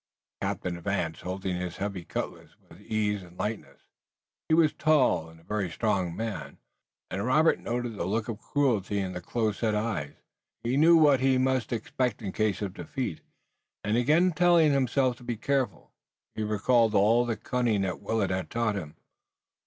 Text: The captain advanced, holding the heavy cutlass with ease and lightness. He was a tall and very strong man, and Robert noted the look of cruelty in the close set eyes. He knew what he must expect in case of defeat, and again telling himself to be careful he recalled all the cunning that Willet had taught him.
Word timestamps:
The 0.39 0.47
captain 0.47 0.77
advanced, 0.79 1.21
holding 1.21 1.59
the 1.59 1.69
heavy 1.69 2.03
cutlass 2.03 2.55
with 2.67 2.81
ease 2.81 3.21
and 3.21 3.37
lightness. 3.37 3.81
He 4.49 4.55
was 4.55 4.71
a 4.71 4.73
tall 4.73 5.29
and 5.29 5.45
very 5.47 5.69
strong 5.69 6.15
man, 6.15 6.57
and 7.11 7.23
Robert 7.23 7.59
noted 7.59 7.93
the 7.97 8.05
look 8.05 8.27
of 8.27 8.39
cruelty 8.39 8.97
in 8.97 9.13
the 9.13 9.21
close 9.21 9.59
set 9.59 9.75
eyes. 9.75 10.15
He 10.63 10.75
knew 10.75 10.97
what 10.97 11.19
he 11.19 11.37
must 11.37 11.71
expect 11.71 12.23
in 12.23 12.31
case 12.31 12.63
of 12.63 12.73
defeat, 12.73 13.21
and 13.83 13.95
again 13.95 14.31
telling 14.31 14.71
himself 14.73 15.17
to 15.17 15.23
be 15.23 15.37
careful 15.37 15.91
he 16.33 16.41
recalled 16.41 16.95
all 16.95 17.23
the 17.23 17.37
cunning 17.37 17.81
that 17.81 18.01
Willet 18.01 18.31
had 18.31 18.49
taught 18.49 18.73
him. 18.73 18.95